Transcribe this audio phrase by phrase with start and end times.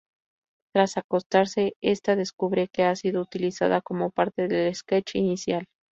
[0.73, 5.65] Tras acostarse, esta descubre que ha sido utilizada como parte del sketch inicial.